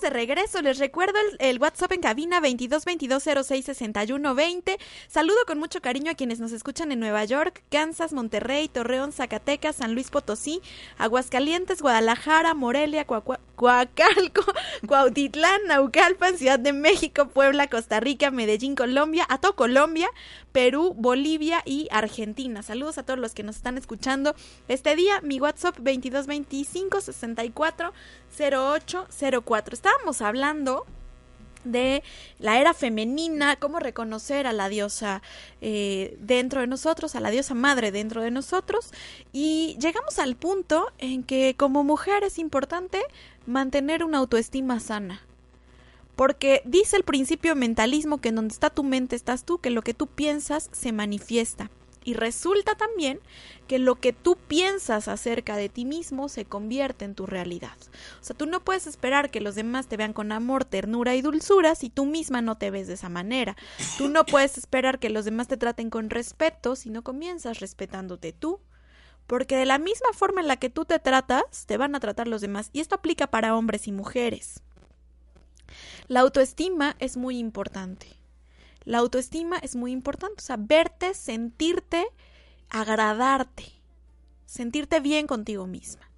[0.00, 0.62] De regreso.
[0.62, 4.78] Les recuerdo el, WhatsApp en cabina 22 22 06 61 20.
[5.08, 9.76] Saludo con mucho cariño a quienes nos escuchan en Nueva York, Kansas, Monterrey, Torreón, Zacatecas,
[9.76, 10.60] San Luis Potosí,
[10.98, 13.06] Aguascalientes, Guadalajara, Morelia,
[13.58, 14.44] Coacalco,
[14.86, 20.08] Cuautitlán, Naucalpan, Ciudad de México, Puebla, Costa Rica, Medellín, Colombia, a todo Colombia,
[20.52, 22.62] Perú, Bolivia y Argentina.
[22.62, 24.36] Saludos a todos los que nos están escuchando
[24.68, 25.20] este día.
[25.22, 27.92] Mi WhatsApp 22 25 64
[28.38, 29.74] 0804.
[29.74, 30.86] Estábamos hablando
[31.64, 32.02] de
[32.38, 35.22] la era femenina, cómo reconocer a la diosa
[35.60, 38.92] eh, dentro de nosotros, a la diosa madre dentro de nosotros,
[39.32, 43.00] y llegamos al punto en que como mujer es importante
[43.46, 45.22] mantener una autoestima sana.
[46.16, 49.82] Porque dice el principio mentalismo que en donde está tu mente estás tú, que lo
[49.82, 51.70] que tú piensas se manifiesta.
[52.08, 53.20] Y resulta también
[53.66, 57.76] que lo que tú piensas acerca de ti mismo se convierte en tu realidad.
[58.22, 61.20] O sea, tú no puedes esperar que los demás te vean con amor, ternura y
[61.20, 63.58] dulzura si tú misma no te ves de esa manera.
[63.98, 68.32] Tú no puedes esperar que los demás te traten con respeto si no comienzas respetándote
[68.32, 68.58] tú.
[69.26, 72.26] Porque de la misma forma en la que tú te tratas, te van a tratar
[72.26, 72.70] los demás.
[72.72, 74.62] Y esto aplica para hombres y mujeres.
[76.06, 78.17] La autoestima es muy importante.
[78.88, 82.06] La autoestima es muy importante, o sea, verte, sentirte,
[82.70, 83.66] agradarte,
[84.46, 86.10] sentirte bien contigo misma.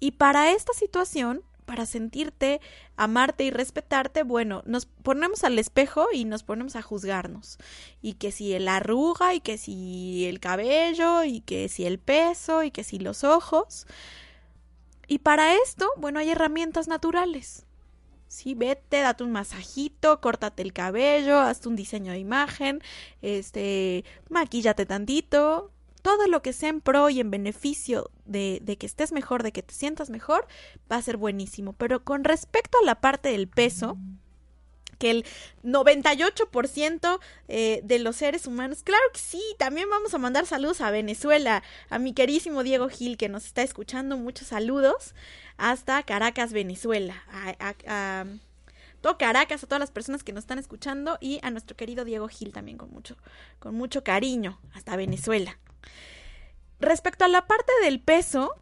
[0.00, 2.62] Y para esta situación, para sentirte,
[2.96, 7.58] amarte y respetarte, bueno, nos ponemos al espejo y nos ponemos a juzgarnos.
[8.00, 12.62] Y que si el arruga, y que si el cabello, y que si el peso,
[12.62, 13.86] y que si los ojos.
[15.06, 17.65] Y para esto, bueno, hay herramientas naturales.
[18.28, 22.82] Sí, vete, date un masajito, córtate el cabello, hazte un diseño de imagen,
[23.22, 25.70] este, maquíllate tantito,
[26.02, 29.52] todo lo que sea en pro y en beneficio de, de, que estés mejor, de
[29.52, 30.46] que te sientas mejor,
[30.90, 31.72] va a ser buenísimo.
[31.72, 33.96] Pero con respecto a la parte del peso,
[34.98, 35.24] que el
[35.64, 40.90] 98% eh, de los seres humanos, claro que sí, también vamos a mandar saludos a
[40.90, 45.14] Venezuela, a mi querísimo Diego Gil que nos está escuchando, muchos saludos
[45.56, 48.24] hasta Caracas, Venezuela, a,
[49.00, 52.28] todo Caracas, a todas las personas que nos están escuchando y a nuestro querido Diego
[52.28, 53.16] Gil también con mucho,
[53.58, 55.58] con mucho cariño, hasta Venezuela.
[56.80, 58.54] Respecto a la parte del peso,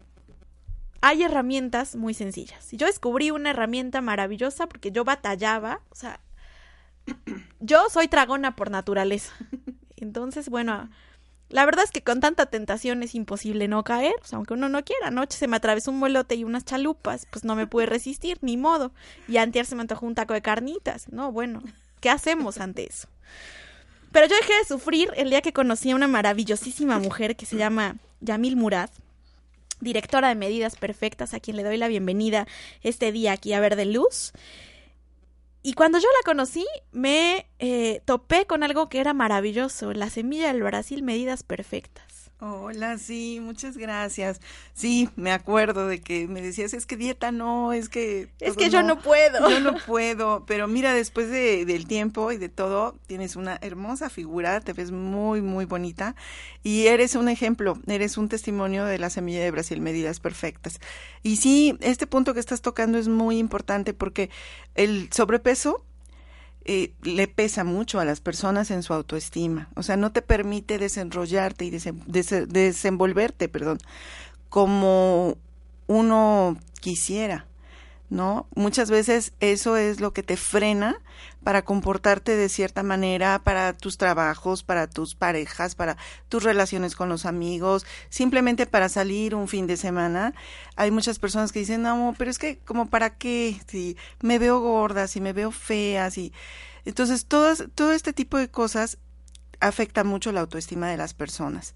[1.00, 2.68] hay herramientas muy sencillas.
[2.72, 6.20] Yo descubrí una herramienta maravillosa porque yo batallaba, o sea,
[7.60, 9.32] yo soy tragona por naturaleza.
[9.96, 10.90] Entonces, bueno,
[11.48, 15.08] la verdad es que con tanta tentación es imposible no caer, aunque uno no quiera.
[15.08, 18.56] Anoche se me atravesó un vuelote y unas chalupas, pues no me pude resistir, ni
[18.56, 18.92] modo.
[19.28, 21.08] Y antier se me antojó un taco de carnitas.
[21.10, 21.62] No, bueno,
[22.00, 23.08] ¿qué hacemos ante eso?
[24.12, 27.56] Pero yo dejé de sufrir el día que conocí a una maravillosísima mujer que se
[27.56, 28.90] llama Yamil Murad
[29.80, 32.46] directora de Medidas Perfectas, a quien le doy la bienvenida
[32.82, 34.32] este día aquí a Ver de Luz.
[35.66, 40.48] Y cuando yo la conocí, me eh, topé con algo que era maravilloso, la semilla
[40.52, 42.13] del Brasil Medidas Perfectas.
[42.40, 44.40] Hola, sí, muchas gracias.
[44.74, 48.28] Sí, me acuerdo de que me decías, es que dieta no, es que...
[48.40, 49.48] Es que yo no puedo.
[49.48, 54.10] Yo no puedo, pero mira, después de, del tiempo y de todo, tienes una hermosa
[54.10, 56.16] figura, te ves muy, muy bonita
[56.64, 60.80] y eres un ejemplo, eres un testimonio de la semilla de Brasil, medidas perfectas.
[61.22, 64.28] Y sí, este punto que estás tocando es muy importante porque
[64.74, 65.84] el sobrepeso
[66.64, 69.68] eh, le pesa mucho a las personas en su autoestima.
[69.74, 73.78] O sea, no te permite desenrollarte y desenvolverte, perdón,
[74.48, 75.36] como
[75.86, 77.46] uno quisiera.
[78.10, 78.46] ¿No?
[78.54, 80.96] Muchas veces eso es lo que te frena
[81.42, 85.96] para comportarte de cierta manera para tus trabajos, para tus parejas, para
[86.28, 90.34] tus relaciones con los amigos, simplemente para salir un fin de semana.
[90.76, 94.60] Hay muchas personas que dicen, no, pero es que como para qué, si me veo
[94.60, 96.32] gorda, si me veo fea, si...
[96.84, 98.98] Entonces, todas, todo este tipo de cosas
[99.60, 101.74] afecta mucho la autoestima de las personas.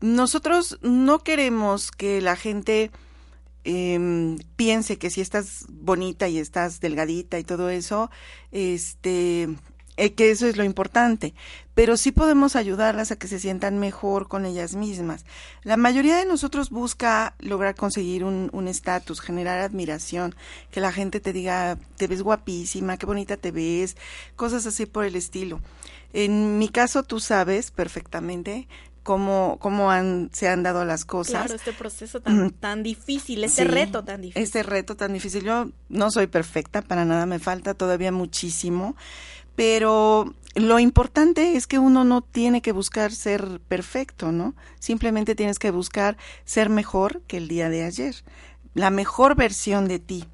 [0.00, 2.90] Nosotros no queremos que la gente
[3.64, 8.10] eh, piense que si estás bonita y estás delgadita y todo eso,
[8.52, 9.48] este,
[9.96, 11.34] eh, que eso es lo importante,
[11.74, 15.26] pero sí podemos ayudarlas a que se sientan mejor con ellas mismas.
[15.62, 20.34] La mayoría de nosotros busca lograr conseguir un estatus, generar admiración,
[20.70, 23.96] que la gente te diga, te ves guapísima, qué bonita te ves,
[24.36, 25.60] cosas así por el estilo.
[26.12, 28.68] En mi caso, tú sabes perfectamente
[29.02, 31.42] cómo, cómo han, se han dado las cosas.
[31.42, 34.42] Claro, este proceso tan, tan difícil, este reto tan difícil.
[34.42, 35.44] Este reto tan difícil.
[35.44, 38.96] Yo no soy perfecta, para nada, me falta todavía muchísimo,
[39.56, 44.54] pero lo importante es que uno no tiene que buscar ser perfecto, ¿no?
[44.78, 48.14] Simplemente tienes que buscar ser mejor que el día de ayer,
[48.74, 50.24] la mejor versión de ti.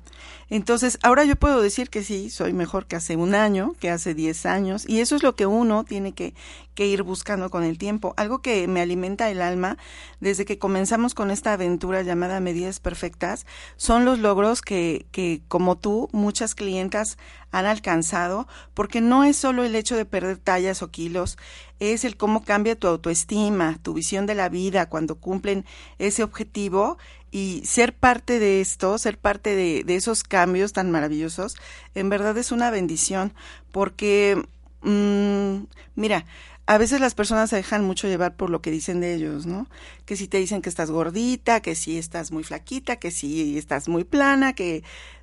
[0.49, 4.15] Entonces, ahora yo puedo decir que sí, soy mejor que hace un año, que hace
[4.15, 6.35] 10 años, y eso es lo que uno tiene que,
[6.77, 8.13] ir buscando con el tiempo.
[8.19, 9.79] Algo que me alimenta el alma
[10.21, 15.79] desde que comenzamos con esta aventura llamada Medidas Perfectas son los logros que, que como
[15.79, 17.17] tú, muchas clientas
[17.51, 21.39] han alcanzado, porque no es solo el hecho de perder tallas o kilos,
[21.81, 25.65] es el cómo cambia tu autoestima, tu visión de la vida cuando cumplen
[25.99, 26.99] ese objetivo
[27.31, 30.36] y ser parte de esto, ser parte de, de, esos cambios
[30.73, 31.57] tan maravillosos,
[31.95, 33.33] en verdad es una bendición,
[33.73, 34.43] porque,
[34.83, 35.65] mmm,
[35.95, 36.25] mira,
[36.67, 39.69] a veces las personas se dejan mucho llevar por lo que dicen de ellos, ¿no?
[40.05, 43.89] Que si te dicen que estás gordita, que si estás muy flaquita, que si estás
[43.89, 44.83] muy plana, que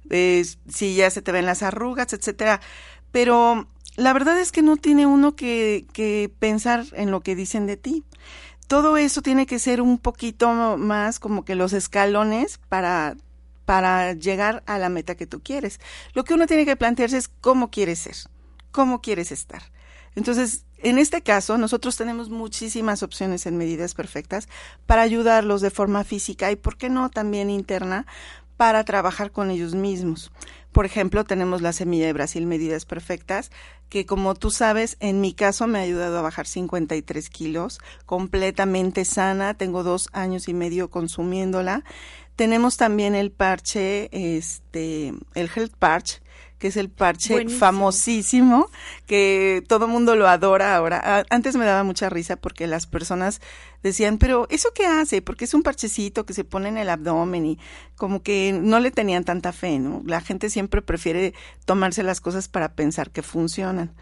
[0.10, 2.62] si ya se te ven las arrugas, etcétera.
[3.12, 7.78] Pero la verdad es que no tiene uno que pensar en lo que dicen de
[7.78, 8.04] ti
[8.68, 13.16] todo eso tiene que ser un poquito más como que los escalones para
[13.74, 15.80] para llegar a la meta que tú quieres.
[16.14, 18.16] Lo que uno tiene que plantearse es cómo quieres ser,
[18.70, 19.64] cómo quieres estar.
[20.14, 24.48] Entonces, en este caso, nosotros tenemos muchísimas opciones en medidas perfectas
[24.86, 28.06] para ayudarlos de forma física y, ¿por qué no?, también interna
[28.58, 30.32] para trabajar con ellos mismos.
[30.72, 33.52] Por ejemplo, tenemos la semilla de Brasil Medidas Perfectas,
[33.90, 39.06] que como tú sabes, en mi caso me ha ayudado a bajar 53 kilos, completamente
[39.06, 41.84] sana, tengo dos años y medio consumiéndola.
[42.36, 46.22] Tenemos también el parche, este, el Health Parch,
[46.64, 48.70] que es el parche famosísimo,
[49.06, 51.26] que todo el mundo lo adora ahora.
[51.30, 53.42] Antes me daba mucha risa porque las personas
[53.84, 55.22] decían, pero ¿eso qué hace?
[55.22, 57.60] Porque es un parchecito que se pone en el abdomen y
[57.96, 60.04] como que no le tenían tanta fe, ¿no?
[60.06, 61.34] La gente siempre prefiere
[61.66, 63.94] tomarse las cosas para pensar que funcionan.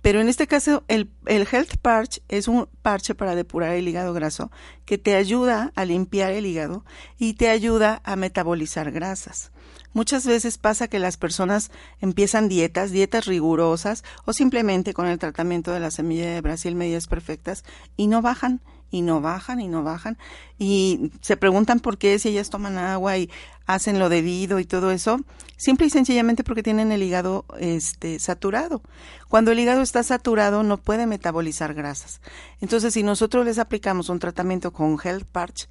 [0.00, 4.12] Pero en este caso, el, el Health Parch es un parche para depurar el hígado
[4.12, 4.52] graso
[4.84, 6.84] que te ayuda a limpiar el hígado
[7.18, 9.50] y te ayuda a metabolizar grasas.
[9.94, 11.70] Muchas veces pasa que las personas
[12.00, 17.06] empiezan dietas, dietas rigurosas o simplemente con el tratamiento de la semilla de Brasil medidas
[17.06, 17.64] perfectas
[17.96, 18.60] y no bajan
[18.90, 20.18] y no bajan y no bajan
[20.58, 23.30] y se preguntan por qué si ellas toman agua y
[23.66, 25.20] hacen lo debido y todo eso,
[25.56, 28.82] simple y sencillamente porque tienen el hígado este saturado.
[29.28, 32.20] Cuando el hígado está saturado no puede metabolizar grasas.
[32.60, 35.68] Entonces, si nosotros les aplicamos un tratamiento con Health Parch,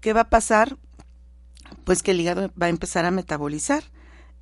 [0.00, 0.78] ¿qué va a pasar?
[1.84, 3.84] pues que el hígado va a empezar a metabolizar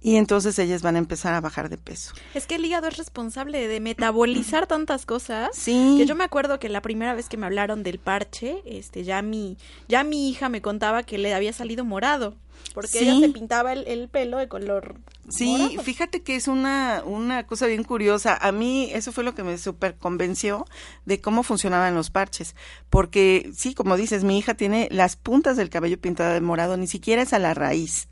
[0.00, 2.12] y entonces ellas van a empezar a bajar de peso.
[2.34, 5.50] Es que el hígado es responsable de metabolizar tantas cosas.
[5.54, 5.94] Sí.
[5.96, 9.22] Que yo me acuerdo que la primera vez que me hablaron del parche, este, ya
[9.22, 9.56] mi,
[9.88, 12.36] ya mi hija me contaba que le había salido morado.
[12.72, 14.96] Porque ella se pintaba el, el, pelo de color.
[15.28, 18.36] Sí, fíjate que es una, una cosa bien curiosa.
[18.40, 20.66] A mí eso fue lo que me super convenció
[21.04, 22.54] de cómo funcionaban los parches.
[22.90, 26.86] Porque sí, como dices, mi hija tiene las puntas del cabello pintado de morado, ni
[26.86, 28.08] siquiera es a la raíz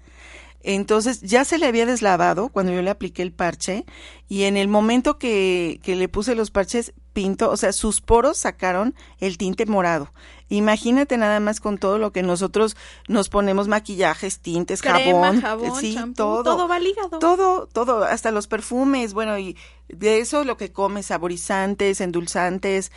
[0.62, 3.84] Entonces ya se le había deslavado cuando yo le apliqué el parche
[4.28, 8.38] y en el momento que, que le puse los parches pinto, o sea, sus poros
[8.38, 10.12] sacaron el tinte morado.
[10.48, 12.76] Imagínate nada más con todo lo que nosotros
[13.08, 17.18] nos ponemos maquillajes, tintes, Crema, jabón, jabón, sí, todo, todo va ligado.
[17.18, 19.56] todo, todo, hasta los perfumes, bueno, y
[19.88, 22.92] de eso lo que comes, saborizantes, endulzantes,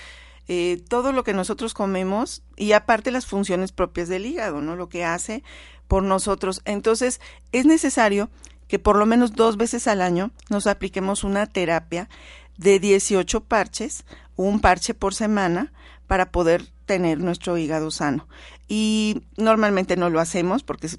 [0.48, 4.76] eh, todo lo que nosotros comemos y aparte las funciones propias del hígado, ¿no?
[4.76, 5.44] Lo que hace
[5.88, 6.62] por nosotros.
[6.66, 7.22] Entonces,
[7.52, 8.30] es necesario
[8.68, 12.10] que por lo menos dos veces al año nos apliquemos una terapia
[12.58, 14.06] de 18 parches,
[14.36, 15.72] un parche por semana,
[16.08, 18.28] para poder tener nuestro hígado sano.
[18.68, 20.90] Y normalmente no lo hacemos porque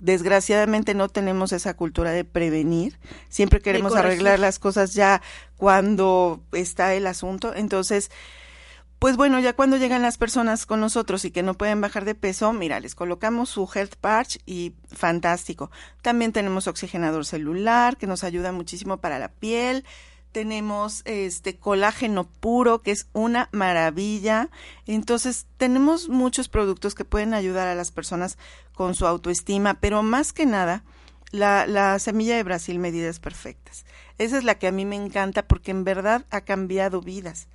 [0.00, 2.98] desgraciadamente no tenemos esa cultura de prevenir.
[3.28, 5.22] Siempre queremos arreglar las cosas ya
[5.56, 7.54] cuando está el asunto.
[7.54, 8.10] Entonces,
[8.98, 12.14] pues bueno, ya cuando llegan las personas con nosotros y que no pueden bajar de
[12.14, 15.70] peso, mira, les colocamos su Health Patch y fantástico.
[16.00, 19.84] También tenemos oxigenador celular que nos ayuda muchísimo para la piel.
[20.32, 24.48] Tenemos este colágeno puro que es una maravilla.
[24.86, 28.38] Entonces, tenemos muchos productos que pueden ayudar a las personas
[28.74, 30.82] con su autoestima, pero más que nada,
[31.30, 33.84] la, la semilla de Brasil medidas perfectas.
[34.18, 37.48] Esa es la que a mí me encanta porque en verdad ha cambiado vidas.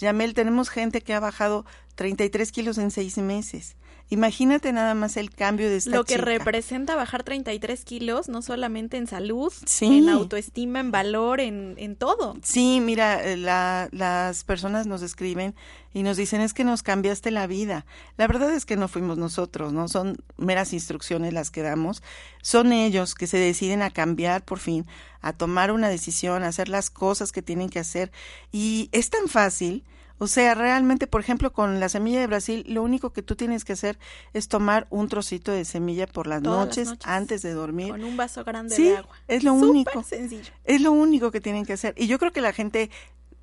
[0.00, 3.76] Yamel, tenemos gente que ha bajado 33 kilos en seis meses.
[4.12, 6.24] Imagínate nada más el cambio de esta Lo que chica.
[6.24, 9.98] representa bajar 33 kilos, no solamente en salud, Sí.
[9.98, 12.36] en autoestima, en valor, en, en todo.
[12.42, 15.54] Sí, mira, eh, la- las personas nos escriben
[15.94, 17.86] y nos dicen es que nos cambiaste la vida.
[18.16, 19.86] La verdad es que no fuimos nosotros, ¿no?
[19.86, 22.02] Son meras instrucciones las que damos.
[22.42, 24.86] Son ellos que se deciden a cambiar por fin,
[25.20, 28.10] a tomar una decisión, a hacer las cosas que tienen que hacer.
[28.50, 29.84] Y es tan fácil.
[30.22, 33.64] O sea, realmente, por ejemplo, con la semilla de Brasil, lo único que tú tienes
[33.64, 33.98] que hacer
[34.34, 37.88] es tomar un trocito de semilla por las, noches, antes de dormir.
[37.88, 39.16] Con un vaso grande Sí, de agua.
[39.28, 40.02] es lo Súper único.
[40.02, 40.52] sencillo.
[40.64, 41.94] Es lo único que tienen que hacer.
[41.96, 42.90] Y yo creo que la gente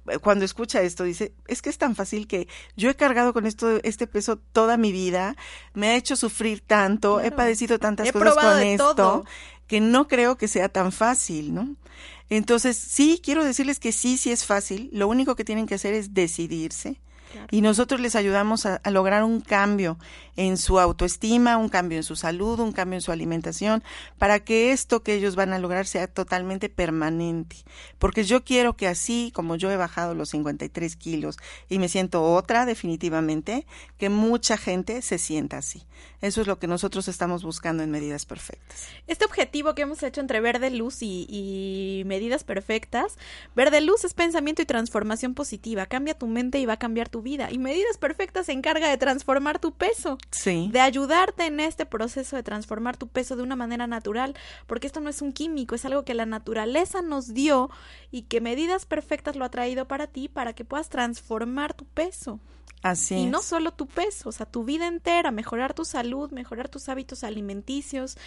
[0.08, 3.48] eh, cuando escucha esto dice, es que es tan fácil que yo he cargado con
[3.48, 5.36] esto este peso toda mi vida,
[5.74, 9.26] me ha hecho sufrir tanto, he padecido tantas He cosas con esto todo.
[9.68, 11.76] Que no creo que sea tan fácil, ¿no?
[12.30, 14.90] Entonces, sí, quiero decirles que sí, sí es fácil.
[14.92, 17.00] Lo único que tienen que hacer es decidirse.
[17.52, 19.98] Y nosotros les ayudamos a, a lograr un cambio
[20.36, 23.84] en su autoestima, un cambio en su salud, un cambio en su alimentación,
[24.18, 27.58] para que esto que ellos van a lograr sea totalmente permanente.
[27.98, 31.38] Porque yo quiero que así como yo he bajado los 53 kilos
[31.70, 33.66] y me siento otra definitivamente,
[33.98, 35.84] que mucha gente se sienta así.
[36.22, 38.88] Eso es lo que nosotros estamos buscando en medidas perfectas.
[39.08, 43.18] Este objetivo que hemos hecho entre verde luz y, y medidas perfectas,
[43.56, 47.17] verde luz es pensamiento y transformación positiva, cambia tu mente y va a cambiar tu
[47.22, 47.50] vida.
[47.52, 50.70] Y medidas perfectas se encarga de transformar tu peso, Sí.
[50.72, 55.00] de ayudarte en este proceso de transformar tu peso de una manera natural, porque esto
[55.00, 57.70] no es un químico, es algo que la naturaleza nos dio
[58.12, 62.40] y que medidas perfectas lo ha traído para ti para que puedas transformar tu peso.
[62.84, 63.32] Así Y es.
[63.32, 67.24] no solo tu peso, o sea, tu vida entera, mejorar tu salud, mejorar tus hábitos
[67.24, 68.18] alimenticios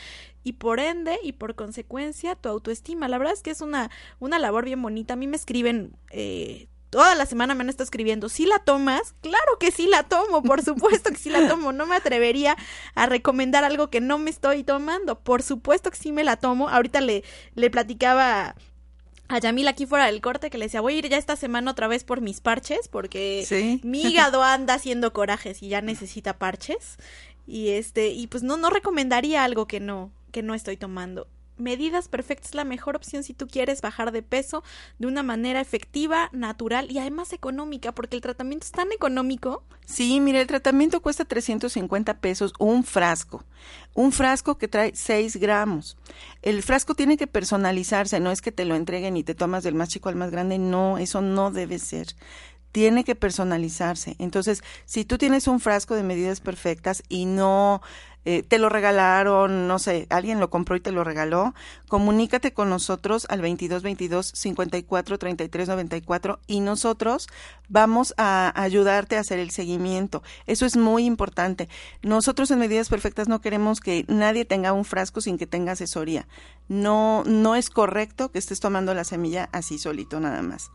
[0.42, 3.06] y por ende y por consecuencia tu autoestima.
[3.06, 5.14] La verdad es que es una, una labor bien bonita.
[5.14, 9.14] A mí me escriben, eh, toda la semana me han estado escribiendo, ¿sí la tomas?
[9.22, 11.72] Claro que sí la tomo, por supuesto que sí la tomo.
[11.72, 12.56] No me atrevería
[12.94, 15.20] a recomendar algo que no me estoy tomando.
[15.20, 16.68] Por supuesto que sí me la tomo.
[16.68, 17.22] Ahorita le,
[17.54, 18.54] le platicaba
[19.28, 21.70] a Yamil aquí fuera del corte que le decía, voy a ir ya esta semana
[21.70, 23.80] otra vez por mis parches porque Sí.
[23.84, 26.96] mi hígado anda haciendo corajes y ya necesita parches.
[27.46, 31.28] Y este, y pues no, no recomendaría algo que no, que no estoy tomando.
[31.60, 34.64] Medidas perfectas es la mejor opción si tú quieres bajar de peso
[34.98, 39.62] de una manera efectiva, natural y además económica, porque el tratamiento es tan económico.
[39.86, 43.44] Sí, mira, el tratamiento cuesta 350 pesos un frasco.
[43.94, 45.96] Un frasco que trae 6 gramos.
[46.42, 49.74] El frasco tiene que personalizarse, no es que te lo entreguen y te tomas del
[49.74, 52.06] más chico al más grande, no, eso no debe ser.
[52.72, 54.14] Tiene que personalizarse.
[54.20, 57.82] Entonces, si tú tienes un frasco de medidas perfectas y no
[58.24, 61.54] eh, te lo regalaron, no sé, alguien lo compró y te lo regaló,
[61.88, 67.28] comunícate con nosotros al 22 22 54 33 94 y nosotros
[67.68, 70.22] vamos a ayudarte a hacer el seguimiento.
[70.46, 71.68] Eso es muy importante.
[72.02, 76.26] Nosotros en Medidas Perfectas no queremos que nadie tenga un frasco sin que tenga asesoría.
[76.68, 80.70] No, no es correcto que estés tomando la semilla así solito nada más.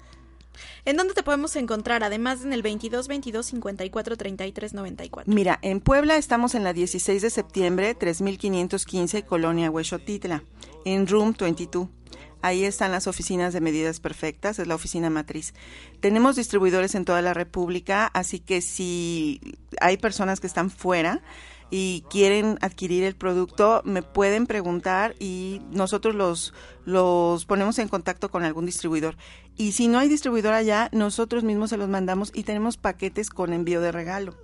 [0.85, 2.03] ¿En dónde te podemos encontrar?
[2.03, 5.33] Además en el 22 22 54 33 94.
[5.33, 10.43] Mira, en Puebla estamos en la 16 de septiembre, 3515, Colonia Huexotitla,
[10.85, 11.87] en Room 22.
[12.41, 15.55] Ahí están las oficinas de medidas perfectas, es la oficina matriz.
[15.99, 19.41] Tenemos distribuidores en toda la República, así que si
[19.81, 21.23] hay personas que están fuera,
[21.69, 26.53] y quieren adquirir el producto, me pueden preguntar y nosotros los,
[26.85, 29.17] los ponemos en contacto con algún distribuidor.
[29.57, 33.53] Y si no hay distribuidor allá, nosotros mismos se los mandamos y tenemos paquetes con
[33.53, 34.35] envío de regalo.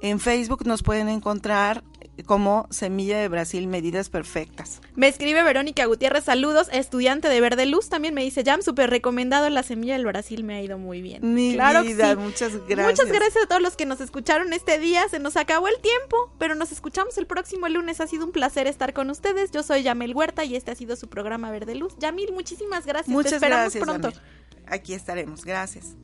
[0.00, 1.82] En Facebook nos pueden encontrar
[2.24, 4.80] como Semilla de Brasil Medidas Perfectas.
[4.94, 9.48] Me escribe Verónica Gutiérrez, saludos, estudiante de Verde Luz, también me dice, Jam, súper recomendado,
[9.50, 11.34] la Semilla del Brasil me ha ido muy bien.
[11.34, 12.26] Mi claro vida, que sí.
[12.26, 13.00] muchas gracias.
[13.00, 16.32] Muchas gracias a todos los que nos escucharon este día, se nos acabó el tiempo,
[16.38, 19.82] pero nos escuchamos el próximo lunes, ha sido un placer estar con ustedes, yo soy
[19.82, 21.94] Yamel Huerta y este ha sido su programa Verde Luz.
[21.98, 24.10] Yamil, muchísimas gracias, Muchas te esperamos gracias, pronto.
[24.10, 24.45] Yamil.
[24.66, 25.96] Aquí estaremos, gracias.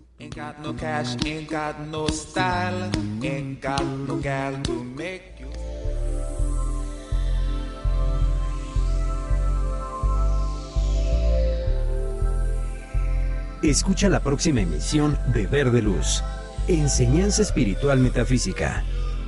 [13.62, 16.22] Escucha la próxima emisión de Verde Luz,
[16.66, 18.84] Enseñanza Espiritual Metafísica.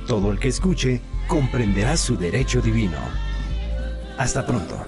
[0.07, 2.97] Todo el que escuche comprenderá su derecho divino.
[4.17, 4.85] Hasta pronto.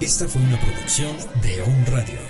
[0.00, 2.29] Esta fue una producción de On Radio.